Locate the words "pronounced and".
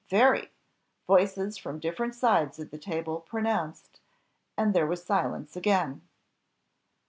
3.19-4.73